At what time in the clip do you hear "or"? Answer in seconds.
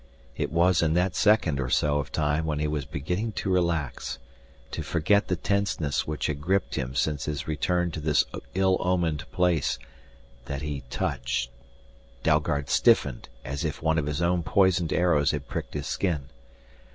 1.59-1.69